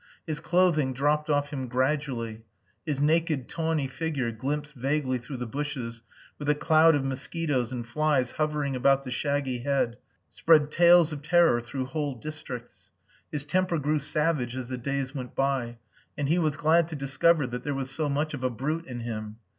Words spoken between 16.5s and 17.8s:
glad to discover that that there